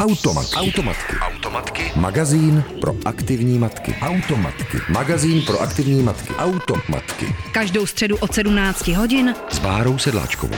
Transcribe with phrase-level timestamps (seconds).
[0.00, 0.56] Automatky.
[0.56, 1.16] Automatky.
[1.16, 1.82] Automatky.
[1.96, 3.94] Magazín pro aktivní matky.
[4.00, 4.78] Automatky.
[4.88, 6.34] Magazín pro aktivní matky.
[6.34, 7.26] Automatky.
[7.52, 10.56] Každou středu od 17 hodin S Bárou Sedláčkovou.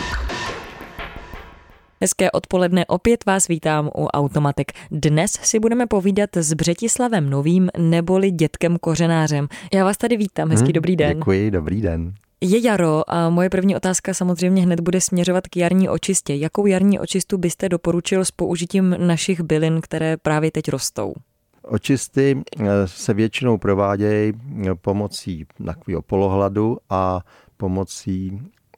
[2.00, 4.72] Hezké odpoledne, opět vás vítám u Automatek.
[4.90, 9.48] Dnes si budeme povídat s Břetislavem Novým neboli dětkem kořenářem.
[9.74, 11.16] Já vás tady vítám, hezký Hmm, dobrý den.
[11.16, 12.14] Děkuji, dobrý den.
[12.44, 16.34] Je jaro a moje první otázka samozřejmě hned bude směřovat k jarní očistě.
[16.34, 21.14] Jakou jarní očistu byste doporučil s použitím našich bylin, které právě teď rostou?
[21.62, 24.32] Očisty eh, se většinou provádějí
[24.66, 27.20] eh, pomocí takového polohladu a
[27.56, 28.30] pomocí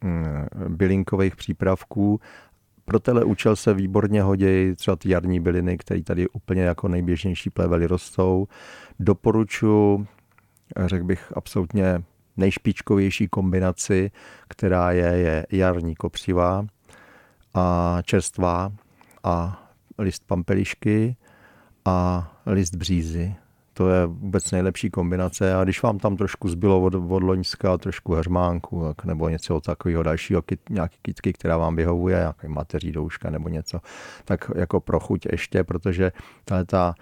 [0.02, 2.20] mm, bylinkových přípravků.
[2.84, 7.50] Pro tenhle účel se výborně hodí třeba ty jarní byliny, které tady úplně jako nejběžnější
[7.50, 8.46] plevely rostou.
[9.00, 10.06] Doporučuji,
[10.86, 12.02] řekl bych, absolutně
[12.36, 14.10] nejšpičkovější kombinaci,
[14.48, 16.66] která je, je jarní kopřiva
[17.54, 18.72] a čerstvá
[19.24, 19.62] a
[19.98, 21.16] list pampelišky
[21.84, 23.34] a list břízy.
[23.76, 28.14] To je vůbec nejlepší kombinace a když vám tam trošku zbylo od, od loňska, trošku
[28.14, 33.30] hermánku tak, nebo něco takového dalšího, kyt, nějaký kytky, která vám vyhovuje, nějaký mateří douška
[33.30, 33.80] nebo něco,
[34.24, 36.12] tak jako pro chuť ještě, protože
[36.44, 36.94] ta, ta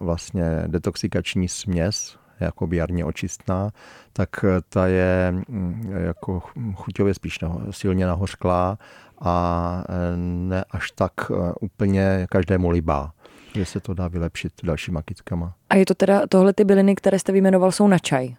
[0.00, 3.70] vlastně detoxikační směs, jako jarně očistná,
[4.12, 6.42] tak ta je mm, jako
[6.74, 7.38] chuťově spíš
[7.70, 8.78] silně nahořklá
[9.20, 9.84] a
[10.16, 11.12] ne až tak
[11.60, 13.12] úplně každému libá
[13.56, 15.54] že se to dá vylepšit dalšíma kytkama.
[15.70, 18.34] A je to teda tohle ty byliny, které jste vyjmenoval, jsou na čaj?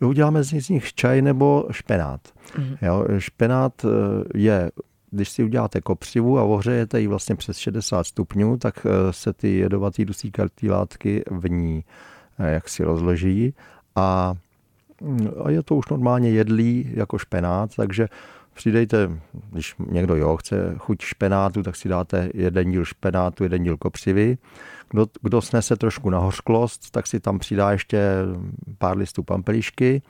[0.00, 2.20] Uděláme z nich čaj nebo špenát.
[2.58, 2.76] Mm.
[2.82, 3.86] Jo, špenát
[4.34, 4.70] je
[5.12, 10.04] když si uděláte kopřivu a ohřejete ji vlastně přes 60 stupňů, tak se ty jedovatý
[10.04, 11.84] dusíkatý látky v ní
[12.48, 13.54] jak si rozloží
[13.96, 14.34] a,
[15.48, 18.08] je to už normálně jedlý jako špenát, takže
[18.54, 19.10] přidejte,
[19.50, 24.38] když někdo jo, chce chuť špenátu, tak si dáte jeden díl špenátu, jeden díl kopřivy.
[24.90, 28.12] Kdo, kdo snese trošku na hořklost, tak si tam přidá ještě
[28.78, 30.02] pár listů pampelišky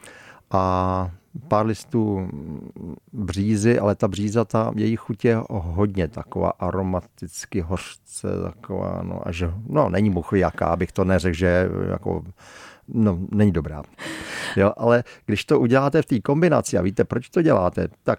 [0.50, 1.10] a
[1.49, 2.29] pár listů
[3.13, 9.45] břízy, ale ta bříza, ta její chuť je hodně taková aromaticky hořce, taková, no, až,
[9.67, 12.25] no, není muchy jaká, abych to neřekl, že jako,
[12.89, 13.83] no, není dobrá.
[14.57, 18.19] Jo, ale když to uděláte v té kombinaci a víte, proč to děláte, tak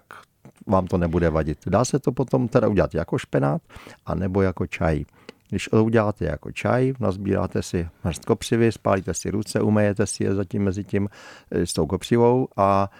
[0.66, 1.58] vám to nebude vadit.
[1.66, 3.62] Dá se to potom teda udělat jako špenát,
[4.06, 5.04] anebo jako čaj.
[5.52, 10.62] Když uděláte jako čaj, nazbíráte si hrst kopřivy, spálíte si ruce, umejete si je zatím
[10.62, 11.08] mezi tím
[11.50, 12.90] s tou kopřivou a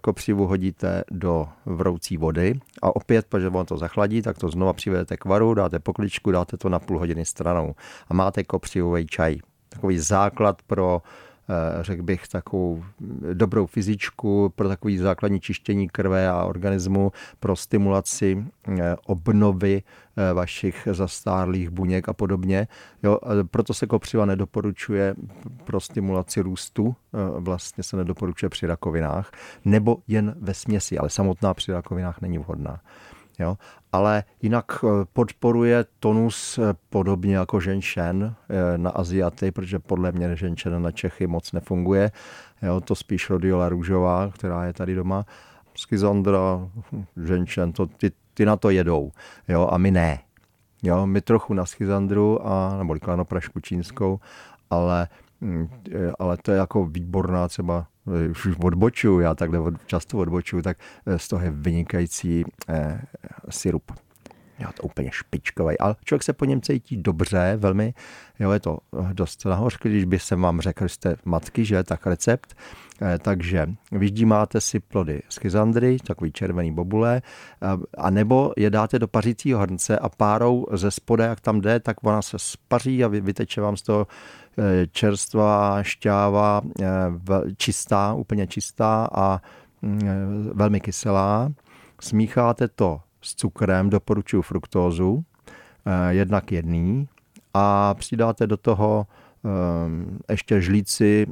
[0.00, 5.16] kopřivu hodíte do vroucí vody a opět, protože on to zachladí, tak to znova přivedete
[5.16, 7.74] k varu, dáte pokličku, dáte to na půl hodiny stranou
[8.08, 9.36] a máte kopřivový čaj.
[9.68, 11.02] Takový základ pro
[11.80, 12.84] řekl bych, takovou
[13.32, 18.44] dobrou fyzičku pro takový základní čištění krve a organismu, pro stimulaci
[19.06, 19.82] obnovy
[20.34, 22.68] vašich zastárlých buněk a podobně.
[23.02, 23.18] Jo,
[23.50, 25.14] proto se kopřiva nedoporučuje
[25.64, 26.94] pro stimulaci růstu,
[27.38, 29.30] vlastně se nedoporučuje při rakovinách,
[29.64, 32.80] nebo jen ve směsi, ale samotná při rakovinách není vhodná.
[33.38, 33.56] Jo?
[33.92, 36.58] Ale jinak podporuje tonus
[36.90, 38.34] podobně jako ženšen
[38.76, 42.10] na Aziaty, protože podle mě ženšen na Čechy moc nefunguje.
[42.62, 42.80] Jo?
[42.80, 45.26] To spíš Rodiola růžová, která je tady doma.
[45.78, 46.68] Schizandra,
[47.24, 49.12] ženšen, to, ty, ty na to jedou,
[49.48, 49.68] jo?
[49.70, 50.18] a my ne.
[50.82, 51.06] Jo?
[51.06, 54.20] My trochu na schizandru, a, nebo klanoprašku čínskou,
[54.70, 55.08] ale
[56.18, 57.86] ale to je jako výborná třeba,
[58.30, 60.78] už odbočuju, já takhle často odbočuju, tak
[61.16, 63.00] z toho je vynikající eh,
[63.50, 63.92] sirup.
[64.62, 67.94] Jo, to úplně špičkový, ale člověk se po něm cítí dobře, velmi,
[68.38, 68.78] jo, je to
[69.12, 72.56] dost nahořky, když by se vám řekl, že jste matky, že, tak recept,
[73.02, 77.22] eh, takže vyždímáte si plody schizandry, takový červený bobule,
[77.98, 81.96] a nebo je dáte do pařícího hrnce a párou ze spoda, jak tam jde, tak
[82.04, 84.06] ona se spaří a vyteče vám z toho
[84.92, 86.62] čerstvá šťáva,
[87.56, 89.40] čistá, úplně čistá a
[90.52, 91.52] velmi kyselá.
[92.00, 95.24] Smícháte to s cukrem, doporučuji fruktózu,
[96.08, 97.08] jednak jedný
[97.54, 99.06] a přidáte do toho
[100.30, 101.26] ještě žlíci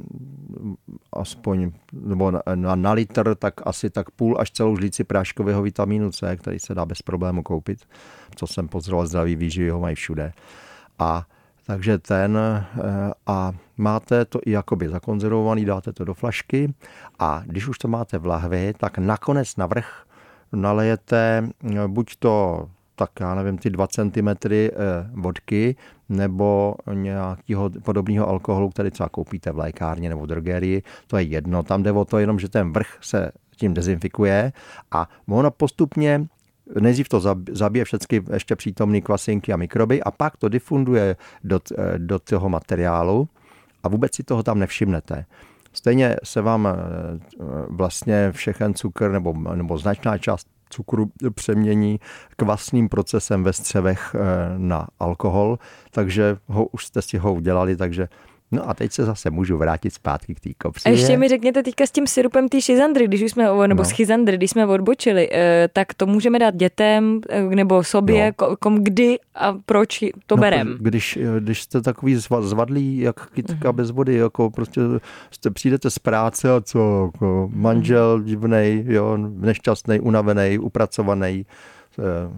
[1.13, 6.11] aspoň, nebo na, na, na litr, tak asi tak půl až celou žlíci práškového vitamínu
[6.11, 7.79] C, který se dá bez problému koupit.
[8.35, 10.33] Co jsem pozoroval, zdraví výživy ho mají všude.
[10.99, 11.25] A
[11.65, 12.37] takže ten
[13.27, 16.73] a máte to i jakoby zakonzervovaný, dáte to do flašky
[17.19, 20.05] a když už to máte v lahvi, tak nakonec navrch
[20.53, 21.49] nalejete
[21.87, 24.29] buď to tak já nevím, ty 2 cm
[25.13, 25.75] vodky
[26.09, 31.63] nebo nějakého podobného alkoholu, který třeba koupíte v lékárně nebo v drogerii, to je jedno.
[31.63, 34.53] Tam jde o to jenom, že ten vrch se tím dezinfikuje
[34.91, 36.27] a ono postupně
[36.79, 37.19] nejdřív to
[37.51, 41.59] zabije všechny ještě přítomné kvasinky a mikroby a pak to difunduje do,
[41.97, 43.29] do toho materiálu
[43.83, 45.25] a vůbec si toho tam nevšimnete.
[45.73, 46.67] Stejně se vám
[47.69, 51.99] vlastně všechen cukr nebo, nebo značná část cukru přemění
[52.37, 54.15] kvasným procesem ve střevech
[54.57, 55.59] na alkohol,
[55.91, 58.07] takže ho už jste si ho udělali, takže
[58.51, 60.89] No a teď se zase můžu vrátit zpátky k té kopři.
[60.89, 63.85] A ještě mi řekněte teďka s tím syrupem té šizandry, když už jsme, nebo no.
[63.85, 68.55] schizandry, když jsme odbočili, eh, tak to můžeme dát dětem eh, nebo sobě, no.
[68.55, 70.77] kom, kdy a proč to no, berem?
[70.79, 73.75] Když, eh, když jste takový zvadlý, jak kytka uh-huh.
[73.75, 74.81] bez vody, jako prostě
[75.31, 78.23] jste, přijdete z práce a co, jako manžel uh-huh.
[78.23, 81.45] divnej, jo, nešťastný, unavený, upracovaný,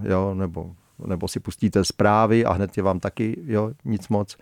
[0.03, 0.71] jo, nebo
[1.05, 4.37] nebo si pustíte zprávy a hned je vám taky, jo, nic moc.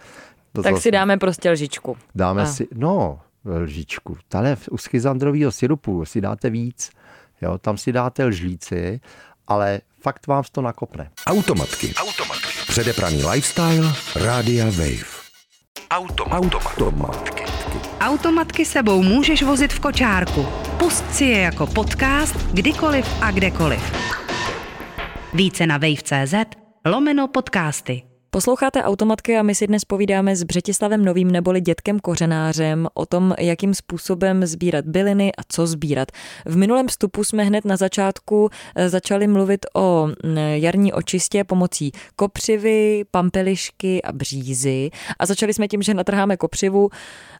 [0.54, 0.82] To tak zase...
[0.82, 1.98] si dáme prostě lžičku.
[2.16, 2.46] Dáme a.
[2.46, 4.18] si, no, lžičku.
[4.28, 6.92] Tady u schizandrového syrupu si dáte víc,
[7.42, 9.00] jo, tam si dáte lžlíci,
[9.48, 11.12] ale fakt vám to nakopne.
[11.28, 11.94] Automatky.
[11.94, 12.48] Automatky.
[12.68, 13.94] Předepraný lifestyle.
[14.16, 15.22] Rádia Wave.
[15.92, 16.34] Automat.
[16.34, 17.44] Automatky.
[18.00, 20.46] Automatky sebou můžeš vozit v kočárku.
[20.80, 23.82] Pust si je jako podcast kdykoliv a kdekoliv.
[25.34, 26.34] Více na wave.cz
[26.86, 28.11] lomeno podcasty.
[28.34, 33.34] Posloucháte automatky a my si dnes povídáme s Břetislavem Novým neboli dětkem kořenářem o tom,
[33.40, 36.12] jakým způsobem sbírat byliny a co sbírat.
[36.46, 41.92] V minulém vstupu jsme hned na začátku eh, začali mluvit o mm, jarní očistě pomocí
[42.16, 44.90] kopřivy, pampelišky a břízy
[45.20, 46.90] a začali jsme tím, že natrháme kopřivu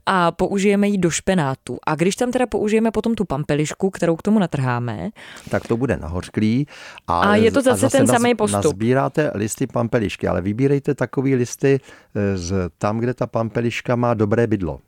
[0.06, 1.78] a použijeme ji do špenátu.
[1.88, 5.10] A když tam teda použijeme potom tu pampelišku, kterou k tomu natrháme,
[5.50, 6.68] tak to bude nahořklý.
[7.08, 8.64] A, a je to zase, zase ten samý postup.
[8.64, 11.80] Nazbíráte listy pampelišky, ale vybírejte takové listy
[12.16, 14.80] eh, z tam, kde ta pampeliška má dobré bydlo.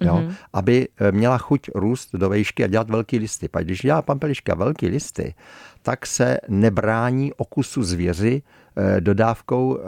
[0.00, 0.14] Jo?
[0.14, 0.34] Mm-hmm.
[0.52, 3.48] Aby eh, měla chuť růst do vejšky a dělat velký listy.
[3.48, 5.34] Pak když dělá pampeliška velký listy,
[5.82, 8.42] tak se nebrání okusu zvěři
[8.76, 9.78] eh, dodávkou,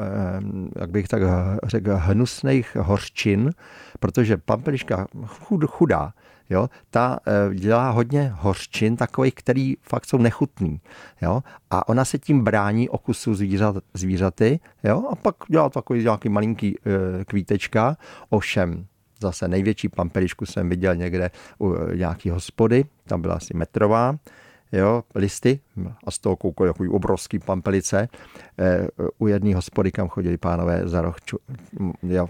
[0.81, 1.23] jak bych tak
[1.65, 3.51] řekl, hnusných hořčin,
[4.01, 5.07] protože pampeliška
[5.67, 6.13] chudá,
[6.51, 10.81] jo, ta eh, dělá hodně hořčin, takových, který fakt jsou nechutný,
[11.23, 16.29] jo, a ona se tím brání okusu zvířat, zvířaty, jo, a pak dělá takový nějaký
[16.29, 17.97] malinký e, kvítečka,
[18.31, 18.87] ovšem
[19.21, 21.31] zase největší pampelišku jsem viděl někde
[21.61, 24.17] u nějaký hospody, tam byla asi metrová,
[24.73, 25.61] jo, listy
[26.05, 28.09] a z toho koukali jako obrovský pampelice.
[28.59, 28.89] E,
[29.19, 31.39] u jedné hospody, kam chodili pánové za roh, ču,
[32.03, 32.27] jo,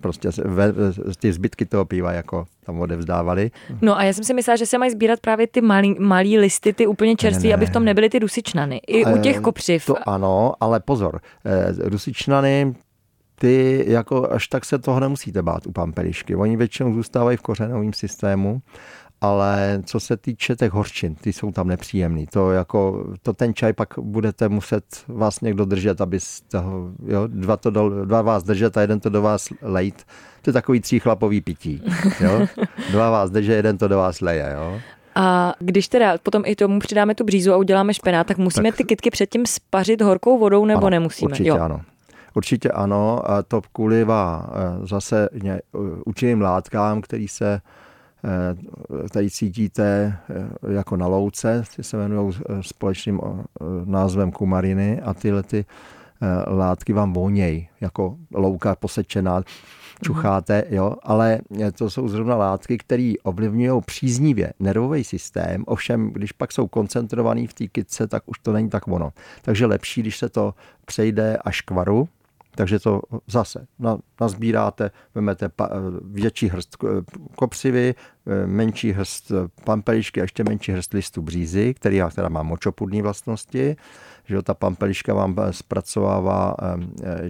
[0.00, 0.72] prostě ve,
[1.18, 3.50] ty zbytky toho piva jako tam odevzdávali.
[3.82, 6.72] No a já jsem si myslela, že se mají sbírat právě ty malý, malý listy,
[6.72, 7.54] ty úplně čerství, ne, ne.
[7.54, 8.80] aby v tom nebyly ty dusičnany.
[8.86, 9.86] I u těch kopřiv.
[9.86, 11.20] To ano, ale pozor,
[11.88, 12.74] dusičnany
[13.42, 16.36] ty jako až tak se toho nemusíte bát u pampelišky.
[16.36, 18.62] Oni většinou zůstávají v kořenovém systému
[19.22, 22.26] ale co se týče těch horčin, ty jsou tam nepříjemný.
[22.26, 27.56] To jako, to ten čaj pak budete muset vás někdo držet, aby toho, jo, dva,
[27.56, 30.04] to do, dva vás držet a jeden to do vás lejt.
[30.42, 31.82] To je takový tříchlapový pití.
[32.20, 32.46] Jo?
[32.90, 34.52] Dva vás držet, jeden to do vás leje.
[34.54, 34.80] Jo?
[35.14, 38.76] A když teda potom i tomu přidáme tu břízu a uděláme špenát, tak musíme tak,
[38.76, 41.30] ty kytky předtím spařit horkou vodou nebo ano, nemusíme?
[41.30, 41.58] Určitě jo.
[41.58, 41.80] ano.
[42.34, 43.30] Určitě ano.
[43.30, 44.06] A to kvůli
[44.82, 45.28] zase
[46.06, 47.60] určitým látkám, který se
[49.10, 53.20] tady cítíte eh, jako na louce, ty se jmenují eh, společným
[53.84, 55.64] názvem kumariny a tyhle ty
[56.46, 59.42] látky vám vonějí, jako louka posečená,
[60.04, 61.40] čucháte, jo, ale
[61.74, 67.54] to jsou zrovna látky, které ovlivňují příznivě nervový systém, ovšem, když pak jsou koncentrovaný v
[67.54, 69.12] té kytce, tak už to není tak ono.
[69.42, 70.54] Takže lepší, když se to
[70.86, 72.08] přejde až k varu,
[72.54, 73.66] takže to zase
[74.20, 75.50] nazbíráte, vezmete
[76.04, 76.76] větší hrst
[77.36, 77.94] kopřivy,
[78.26, 79.32] e, menší hrst
[79.64, 83.76] pampelišky a ještě menší hrst listů břízy, který která má močopudní vlastnosti.
[84.24, 86.54] Že ta pampeliška vám zpracovává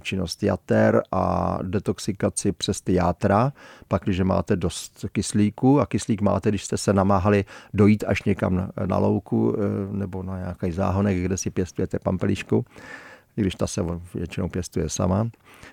[0.03, 3.53] činnost jater a detoxikaci přes ty játra,
[3.89, 8.69] pak když máte dost kyslíku a kyslík máte, když jste se namáhali dojít až někam
[8.87, 9.57] na louku
[9.93, 12.65] nebo na nějaký záhonek, kde si pěstujete pampelišku,
[13.37, 13.83] i když ta se
[14.15, 15.29] většinou pěstuje sama.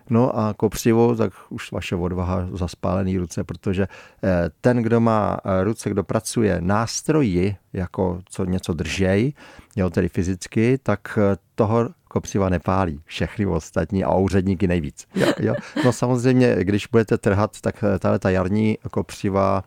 [0.10, 3.88] No a kopřivo, tak už vaše odvaha za spálený ruce, protože
[4.24, 9.34] eh, ten, kdo má eh, ruce, kdo pracuje nástroji, jako co něco držej,
[9.76, 13.02] jo, tedy fyzicky, tak eh, toho kopřiva nepálí.
[13.06, 15.08] Všechny ostatní a úředníky nejvíc.
[15.16, 15.56] Jo, jo.
[15.86, 19.64] No samozřejmě, když budete trhat, tak tahle ta jarní kopřiva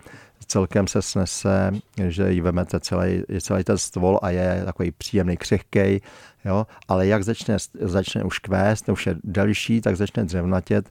[0.53, 1.73] celkem se snese,
[2.09, 6.01] že ji vemete celý, celý ten stvol a je takový příjemný, křehkej,
[6.45, 10.91] jo, ale jak začne, začne už kvést, už je delší, tak začne dřevnatět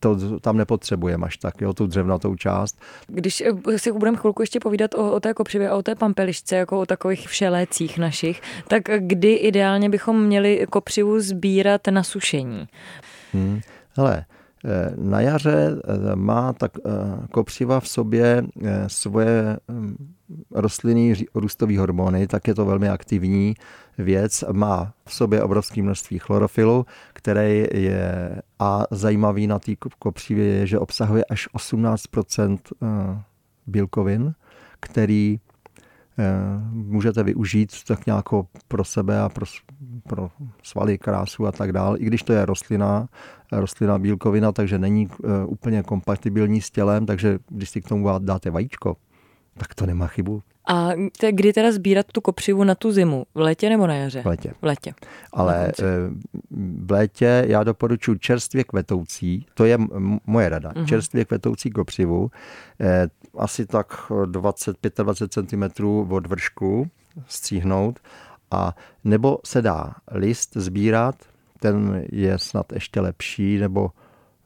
[0.00, 2.80] to tam nepotřebujeme až tak, jo, tu dřevnatou část.
[3.06, 6.56] Když eh, si budeme chvilku ještě povídat o, o té kopřivě a o té pampelišce,
[6.56, 12.68] jako o takových všelécích našich, tak kdy ideálně bychom měli kopřivu sbírat na sušení?
[13.32, 13.60] Hmm.
[13.96, 14.24] Hele,
[14.96, 16.72] na jaře eh, má tak
[17.30, 18.42] kopřiva v sobě
[18.86, 20.14] svoje hm,
[20.54, 23.54] rostlinný růstový hormony, tak je to velmi aktivní
[23.98, 24.44] věc.
[24.52, 30.78] Má v sobě obrovské množství chlorofilu, který je a zajímavý na té kopřivě je, že
[30.78, 32.04] obsahuje až 18
[32.38, 32.56] eh,
[33.66, 34.34] bílkovin,
[34.80, 35.47] který eh,
[36.72, 38.24] můžete využít tak nějak
[38.68, 39.46] pro sebe a pro,
[40.08, 40.30] pro
[40.62, 41.98] svaly, krásu a tak dále.
[41.98, 43.08] I když to je rostlina,
[43.52, 48.50] rostlina bílkovina, takže není eh, úplně kompatibilní s tělem, takže když si k tomu dáte
[48.50, 48.96] vajíčko,
[49.58, 50.42] tak to nemá chybu.
[50.68, 53.24] A te, kdy teda sbírat tu kopřivu na tu zimu?
[53.34, 54.22] V létě nebo na jaře?
[54.22, 54.52] V létě.
[54.62, 54.94] V létě.
[55.32, 55.84] Ale eh,
[56.84, 59.78] v létě já doporučuji čerstvě kvetoucí, to je
[60.26, 60.84] moje rada, uh-huh.
[60.84, 62.30] čerstvě kvetoucí kopřivu,
[62.80, 63.08] eh,
[63.38, 66.90] asi tak 20-25 cm od vršku
[67.26, 67.98] stříhnout.
[68.50, 71.14] A nebo se dá list sbírat,
[71.60, 73.90] ten je snad ještě lepší, nebo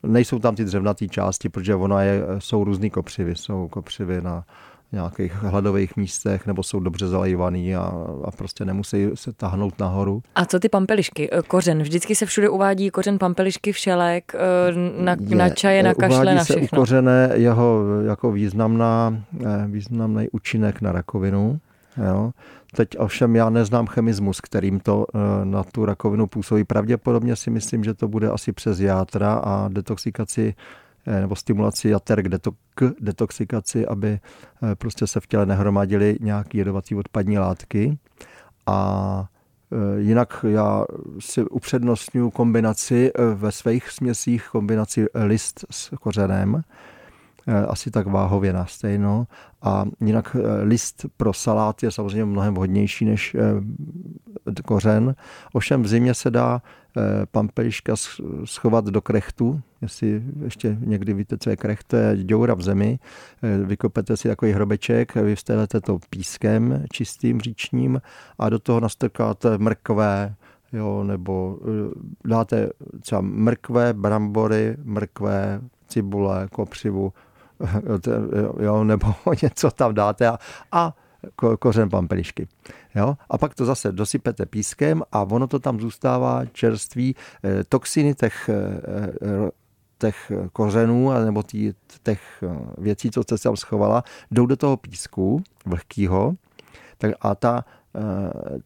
[0.03, 4.45] nejsou tam ty dřevnaté části, protože ona je, jsou různý kopřivy, jsou kopřivy na
[4.93, 7.93] nějakých hladových místech nebo jsou dobře zalejvaný a,
[8.25, 10.23] a prostě nemusí se tahnout nahoru.
[10.35, 11.31] A co ty pampelišky?
[11.33, 11.83] E, kořen.
[11.83, 16.37] Vždycky se všude uvádí kořen pampelišky, všelek, e, na, je, na čaje, na kašle, uvádí
[16.37, 16.69] na všechno.
[16.69, 19.23] se u kořene jeho jako významná,
[19.67, 21.61] významný účinek na rakovinu.
[22.09, 22.31] Jo.
[22.77, 25.07] Teď ovšem já neznám chemismus, kterým to
[25.45, 26.65] na tu rakovinu působí.
[26.65, 32.23] Pravděpodobně si myslím, že to bude asi přes játra a detoxikaci Eh, nebo stimulaci jater
[32.23, 37.99] k, deto, k detoxikaci, aby eh, prostě se v těle nehromadily nějaké jedovací odpadní látky.
[38.67, 39.29] A
[39.73, 40.85] eh, Jinak já
[41.19, 46.63] si upřednostňuji kombinaci ve svých směsích, kombinaci list s kořenem,
[47.69, 49.27] asi tak váhově na stejno.
[49.63, 53.37] A jinak list pro salát je samozřejmě mnohem vhodnější než
[54.65, 55.15] kořen.
[55.53, 56.63] Ovšem v zimě se dá
[56.97, 57.95] Eh, pampeliška
[58.45, 62.99] schovat do krechtu, jestli ještě někdy víte, co je krecht, to je děura v zemi,
[63.43, 68.01] eh, vykopete si takový hrobeček, vystélete to pískem čistým říčním
[68.39, 70.35] a do toho nastrkáte mrkvé,
[70.73, 72.71] jo, nebo eh, dáte
[73.01, 77.13] třeba mrkvé, brambory, mrkvé, cibule, kopřivu,
[78.61, 80.39] jo, nebo něco tam dáte a,
[80.73, 80.95] a
[81.37, 82.49] ko, kořen pampelišky.
[82.95, 83.17] Jo?
[83.31, 87.17] A pak to zase dosypete pískem a ono to tam zůstává čerství.
[87.45, 89.51] Eh, toxiny těch eh,
[89.99, 91.43] těch kořenů nebo
[92.03, 92.45] těch
[92.79, 96.35] věcí, co jste tam schovala, jdou do toho písku vlhkýho
[97.03, 97.65] tak a, ta,
[97.95, 98.59] eh,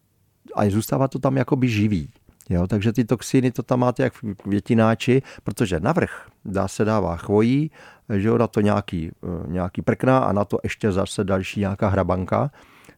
[0.55, 2.09] a zůstává to tam jakoby živý.
[2.49, 7.17] Jo, takže ty toxiny to tam máte jak v květináči, protože navrch dá se dává
[7.17, 7.71] chvojí,
[8.17, 11.87] že jo, na to nějaký, eh, nějaký prkna a na to ještě zase další nějaká
[11.87, 12.51] hrabanka.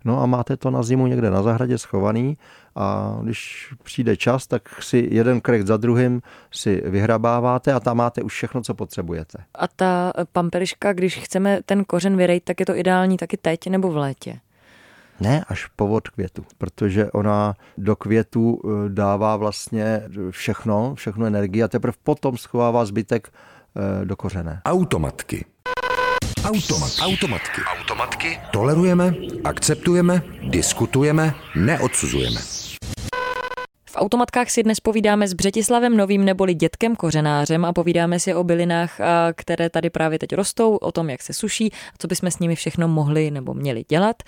[0.05, 2.37] No a máte to na zimu někde na zahradě schovaný
[2.75, 8.21] a když přijde čas, tak si jeden krek za druhým si vyhrabáváte a tam máte
[8.21, 9.43] už všechno, co potřebujete.
[9.55, 13.91] A ta pampeliška, když chceme ten kořen vyrejt, tak je to ideální taky teď nebo
[13.91, 14.39] v létě?
[15.19, 21.67] Ne, až povod květu, protože ona do květu eh, dává vlastně všechno, všechno energii a
[21.67, 24.61] teprve potom schovává zbytek eh, do kořené.
[24.65, 25.45] Automatky.
[26.43, 26.91] Automat.
[27.01, 27.61] Automatky.
[27.79, 28.39] Automatky.
[28.51, 32.68] Tolerujeme, akceptujeme, diskutujeme, neodsuzujeme.
[33.89, 38.43] V automatkách si dnes povídáme s Břetislavem Novým neboli dětkem kořenářem a povídáme si o
[38.43, 38.99] bylinách,
[39.35, 42.87] které tady právě teď rostou, o tom, jak se suší, co bychom s nimi všechno
[42.87, 44.23] mohli nebo měli dělat.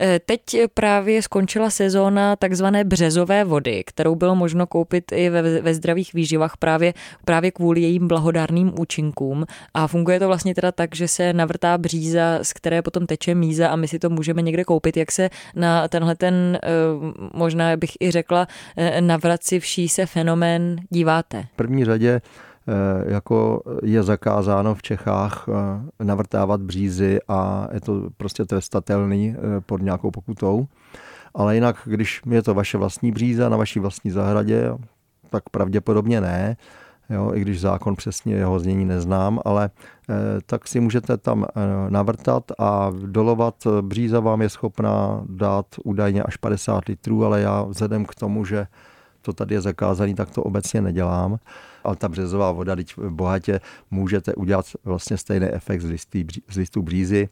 [0.00, 0.40] E, teď
[0.74, 6.56] právě skončila sezóna takzvané březové vody, kterou bylo možno koupit i ve, ve zdravých výživách
[6.56, 6.94] právě,
[7.24, 9.46] právě kvůli jejím blahodárným účinkům.
[9.74, 13.68] A funguje to vlastně teda tak, že se navrtá bříza, z které potom teče míza
[13.68, 14.96] a my si to můžeme někde koupit.
[14.96, 16.58] Jak se na tenhle ten, e,
[17.34, 18.46] možná bych i řekla,
[18.76, 21.46] e, navracivší se fenomén díváte?
[21.52, 22.20] V první řadě
[22.68, 29.60] eh, jako je zakázáno v Čechách eh, navrtávat břízy a je to prostě trestatelný eh,
[29.60, 30.66] pod nějakou pokutou.
[31.34, 34.72] Ale jinak, když je to vaše vlastní bříza na vaší vlastní zahradě,
[35.30, 36.56] tak pravděpodobně ne.
[37.10, 39.70] Jo, i když zákon přesně jeho znění neznám, ale
[40.46, 41.46] tak si můžete tam
[41.88, 43.54] navrtat a dolovat.
[43.80, 48.66] Bříza vám je schopná dát údajně až 50 litrů, ale já vzhledem k tomu, že
[49.26, 51.38] to tady je zakázaný, tak to obecně nedělám.
[51.84, 56.82] Ale ta březová voda, teď bohatě můžete udělat vlastně stejný efekt z, listý, z listů
[56.82, 57.28] břízy.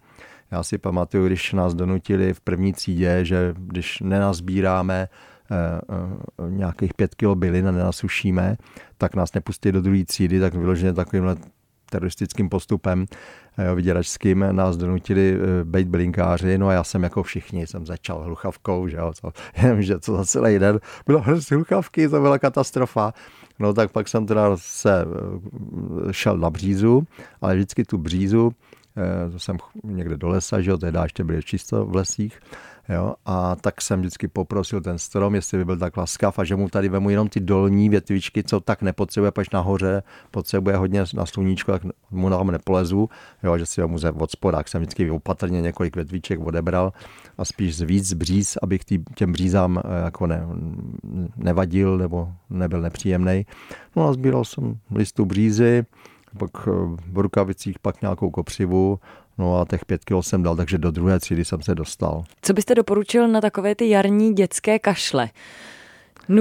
[0.51, 6.95] Já si pamatuju, když nás donutili v první třídě, že když nenazbíráme eh, eh, nějakých
[6.95, 8.57] pět kilo bylin a nenasušíme,
[8.99, 11.37] tak nás nepustí do druhé třídy, tak vyloženě takovýmhle
[11.95, 13.07] teroristickým postupem
[13.67, 18.89] jo, vyděračským nás donutili být bylinkáři, no a já jsem jako všichni, jsem začal hluchavkou,
[18.89, 19.33] že jo, co,
[19.79, 20.81] že co za celý den.
[21.07, 23.13] Bylo hrst hluchavky, to byla katastrofa.
[23.59, 25.05] No tak pak jsem teda se
[26.11, 27.07] šel na břízu,
[27.41, 28.53] ale vždycky tu břízu
[28.97, 32.41] Eh, to jsem někde do lesa, že jo, tehdy ještě byly čisto v lesích,
[32.89, 36.57] jo, a tak jsem vždycky poprosil ten strom, jestli by byl tak laskav a že
[36.57, 41.27] mu tady vemu jenom ty dolní větvičky, co tak nepotřebuje, pač nahoře potřebuje hodně na
[41.27, 43.09] sluníčko, tak mu tam nepolezu,
[43.43, 46.93] jo, že si ho muze od spoda, tak jsem vždycky opatrně několik větviček odebral
[47.39, 50.47] a spíš z víc bříz, abych tý, těm břízám eh, jako ne,
[51.37, 53.47] nevadil nebo nebyl nepříjemný.
[53.97, 55.85] No a sbíral jsem listů břízy,
[56.39, 56.71] pak eh,
[57.13, 58.99] v rukavicích pak nějakou kopřivu,
[59.39, 62.25] No a těch pět kilo jsem dal, takže do druhé třídy jsem se dostal.
[62.43, 65.31] Co byste doporučil na takové ty jarní dětské kašle?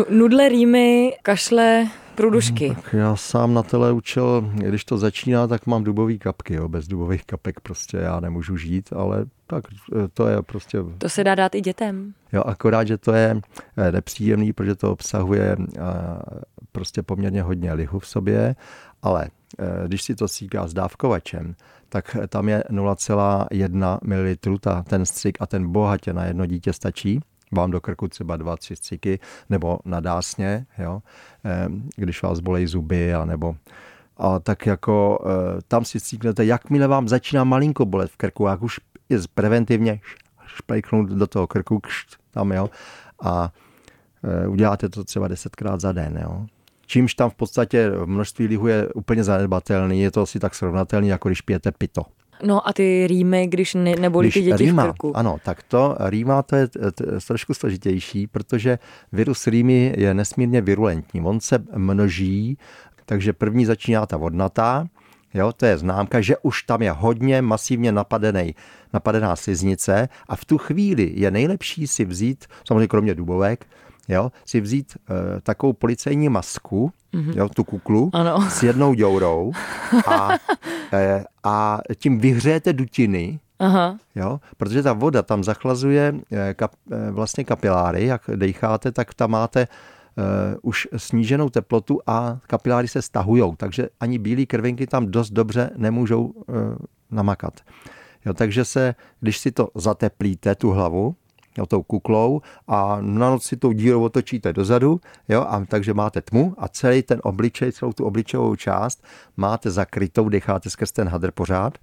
[0.09, 2.69] Nudle, rýmy, kašle, průdušky.
[2.69, 6.53] No, tak já sám na tele učil, když to začíná, tak mám dubový kapky.
[6.53, 6.69] Jo.
[6.69, 10.77] Bez dubových kapek prostě já nemůžu žít, ale tak eh, to je prostě...
[10.97, 12.13] To se dá dát i dětem.
[12.33, 13.41] Jo, akorát, že to je
[13.77, 15.57] eh, nepříjemný, protože to obsahuje
[16.71, 18.55] prostě poměrně hodně lihu v sobě,
[19.01, 19.29] ale
[19.87, 21.55] když si to síká s dávkovačem,
[21.93, 27.19] tak tam je 0,1 ml ta, ten střik a ten bohatě na jedno dítě stačí.
[27.51, 29.19] Vám do krku třeba dva, tři střiky,
[29.49, 31.01] nebo na dásně, jo,
[31.45, 33.55] eh, když vás bolejí zuby, a nebo
[34.17, 38.61] a tak jako eh, tam si stříknete, jakmile vám začíná malinko bolet v krku, jak
[38.61, 39.99] už je preventivně
[40.45, 42.69] šplejknout do toho krku, kšt, tam, jo,
[43.21, 43.51] a
[44.47, 46.45] uděláte to třeba desetkrát za den, jo
[46.93, 50.01] čímž tam v podstatě množství lihu je úplně zanedbatelný.
[50.01, 52.01] Je to asi tak srovnatelný, jako když pijete pito.
[52.43, 55.17] No a ty rýmy, když ne, nebolí když ty děti rýma, v krku.
[55.17, 56.67] Ano, tak to rýma to je
[57.27, 58.79] trošku složitější, protože
[59.11, 61.21] virus rýmy je nesmírně virulentní.
[61.21, 62.57] On se množí,
[63.05, 64.85] takže první začíná ta vodnatá,
[65.33, 68.55] Jo, to je známka, že už tam je hodně masivně napadený,
[68.93, 73.65] napadená sliznice a v tu chvíli je nejlepší si vzít, samozřejmě kromě dubovek,
[74.07, 77.37] jo, si vzít uh, takovou policejní masku, mm-hmm.
[77.37, 78.49] jo, tu kuklu ano.
[78.49, 79.51] s jednou děurou
[80.07, 80.35] a, uh,
[81.43, 83.97] a tím vyhřejete dutiny, Aha.
[84.15, 86.71] Jo, protože ta voda tam zachlazuje eh, kap,
[87.11, 89.67] vlastně kapiláry, jak decháte, tak tam máte
[90.17, 90.23] uh,
[90.61, 96.25] už sníženou teplotu a kapiláry se stahujou, takže ani bílé krvinky tam dost dobře nemůžou
[96.25, 96.55] uh,
[97.11, 97.61] namakat.
[98.25, 101.15] Jo, takže se, když si to zateplíte, tu hlavu,
[101.57, 106.21] jo, tou kuklou a na noc si tou dírou otočíte dozadu, jo, a takže máte
[106.21, 109.03] tmu a celý ten obličej, celou tu obličejovou část
[109.37, 111.77] máte zakrytou, decháte skrz ten hadr pořád,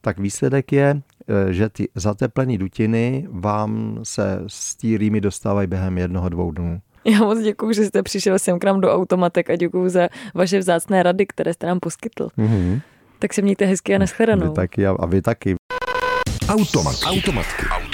[0.00, 5.98] tak výsledek je, e, že ty zateplené dutiny vám se z té rýmy dostávají během
[5.98, 6.80] jednoho, dvou dnů.
[7.04, 10.58] Já moc děkuji, že jste přišel sem k nám do automatek a děkuji za vaše
[10.58, 12.28] vzácné rady, které jste nám poskytl.
[12.38, 12.80] Mm-hmm.
[13.18, 14.48] Tak se mějte hezky a neschledanou.
[14.48, 15.54] Vy taky a, a vy taky.
[16.48, 17.04] Automatky.
[17.04, 17.62] Automatky.